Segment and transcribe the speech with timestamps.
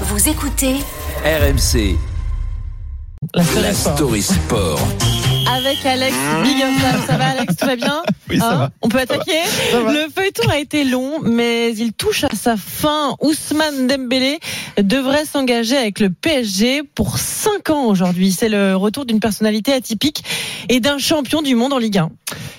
[0.00, 0.74] Vous écoutez
[1.24, 1.96] RMC,
[3.34, 3.96] La story la sport.
[3.96, 4.80] story sport.
[5.56, 7.00] Avec Alex Big Up.
[7.06, 8.70] Ça va Alex, tout va bien Oui, ça Hein va.
[8.82, 9.40] On peut attaquer.
[9.72, 13.14] Le feuilleton a été long, mais il touche à sa fin.
[13.20, 14.38] Ousmane Dembélé
[14.78, 18.32] devrait s'engager avec le PSG pour 5 ans aujourd'hui.
[18.32, 20.24] C'est le retour d'une personnalité atypique
[20.68, 22.10] et d'un champion du monde en Ligue 1.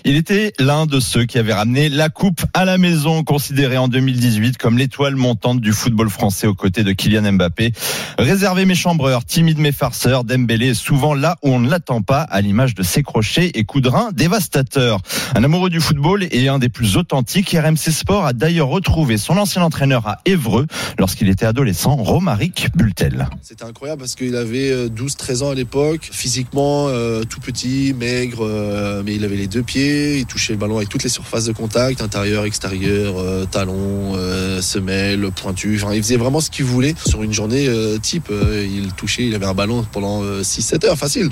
[0.07, 3.87] Il était l'un de ceux qui avaient ramené la coupe à la maison, considéré en
[3.87, 7.71] 2018 comme l'étoile montante du football français aux côtés de Kylian Mbappé.
[8.19, 12.21] Réservé mais chambreur, timide mais farceur, Dembélé est souvent là où on ne l'attend pas,
[12.21, 14.99] à l'image de ses crochets et coups de rein dévastateurs.
[15.33, 19.37] Un amoureux du football et un des plus authentiques, RMC Sport a d'ailleurs retrouvé son
[19.37, 20.67] ancien entraîneur à Évreux
[20.99, 23.27] lorsqu'il était adolescent, Romaric Bultel.
[23.41, 28.45] C'était incroyable parce qu'il avait euh, 12-13 ans à l'époque, physiquement euh, tout petit, maigre,
[28.45, 31.45] euh, mais il avait les deux pieds, il touchait le ballon avec toutes les surfaces
[31.45, 36.65] de contact, intérieur, extérieur, euh, talon, euh, semelle, pointu, enfin il faisait vraiment ce qu'il
[36.65, 36.95] voulait.
[37.05, 40.97] Sur une journée euh, type, il touchait, il avait un ballon pendant euh, 6-7 heures,
[40.97, 41.29] facile.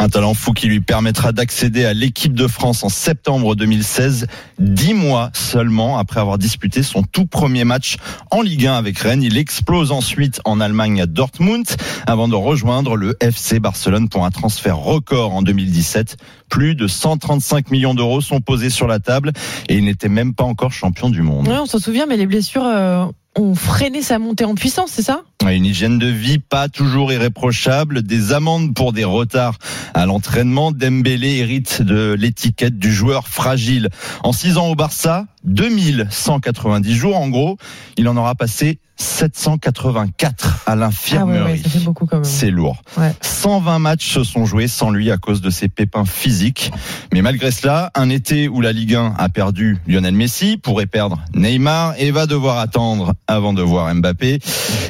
[0.00, 4.28] Un talent fou qui lui permettra d'accéder à l'équipe de France en septembre 2016,
[4.60, 7.96] dix mois seulement après avoir disputé son tout premier match
[8.30, 9.24] en Ligue 1 avec Rennes.
[9.24, 11.66] Il explose ensuite en Allemagne à Dortmund
[12.06, 16.16] avant de rejoindre le FC Barcelone pour un transfert record en 2017.
[16.48, 19.32] Plus de 135 millions d'euros sont posés sur la table
[19.68, 21.48] et il n'était même pas encore champion du monde.
[21.48, 23.04] Ouais, on s'en souvient, mais les blessures euh,
[23.36, 25.22] ont freiné sa montée en puissance, c'est ça?
[25.52, 29.58] Une hygiène de vie pas toujours irréprochable, des amendes pour des retards
[29.94, 30.72] à l'entraînement.
[30.72, 33.88] Dembélé hérite de l'étiquette du joueur fragile.
[34.22, 37.56] En six ans au Barça, 2190 jours en gros,
[37.96, 41.62] il en aura passé 784 à Ah ouais, l'infirmerie.
[41.62, 42.18] ouais.
[42.24, 42.82] C'est lourd.
[42.96, 43.12] Ouais.
[43.20, 46.72] 120 matchs se sont joués sans lui à cause de ses pépins physiques.
[47.12, 51.22] Mais malgré cela, un été où la Ligue 1 a perdu Lionel Messi, pourrait perdre
[51.32, 54.40] Neymar et va devoir attendre avant de voir Mbappé.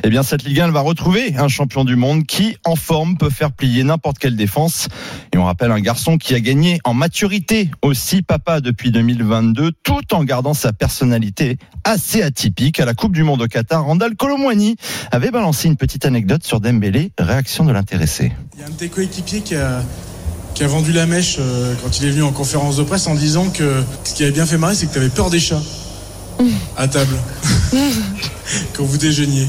[0.04, 3.18] Eh bien, cette Ligue 1 elle va retrouver un champion du monde qui, en forme,
[3.18, 4.88] peut faire plier n'importe quelle défense.
[5.34, 10.14] Et on rappelle un garçon qui a gagné en maturité aussi papa depuis 2022, tout
[10.14, 13.84] en gardant sa personnalité assez atypique à la Coupe du Monde au Qatar.
[13.84, 14.76] Randall Colomwani
[15.10, 18.32] avait balancé une petite anecdote sur Dembélé, réaction de l'intéressé.
[18.54, 19.82] Il y a un de tes coéquipiers qui a,
[20.54, 23.14] qui a vendu la mèche euh, quand il est venu en conférence de presse en
[23.14, 25.62] disant que ce qui avait bien fait marrer, c'est que tu avais peur des chats
[26.76, 27.16] à table
[28.74, 29.46] quand vous déjeuniez.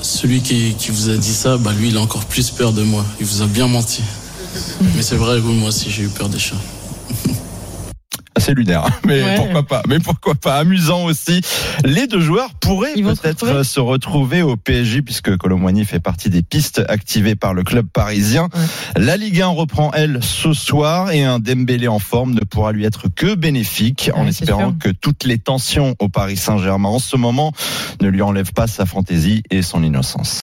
[0.00, 2.82] Celui qui, qui vous a dit ça, bah lui, il a encore plus peur de
[2.82, 3.04] moi.
[3.20, 4.02] Il vous a bien menti.
[4.96, 6.56] Mais c'est vrai, oui, moi aussi, j'ai eu peur des chats.
[8.42, 9.36] Assez lunaire, mais Ouais.
[9.36, 11.40] pourquoi pas Mais pourquoi pas Amusant aussi.
[11.84, 16.28] Les deux joueurs pourraient se peut-être retrouver se retrouver au PSG puisque Colomboigny fait partie
[16.28, 18.48] des pistes activées par le club parisien.
[18.96, 22.84] La Ligue 1 reprend elle ce soir et un Dembélé en forme ne pourra lui
[22.84, 26.98] être que bénéfique en Ouais, c'est espérant que toutes les tensions au Paris Saint-Germain en
[26.98, 27.52] ce moment
[28.00, 30.40] ne lui enlèvent pas sa fantaisie et son innocence.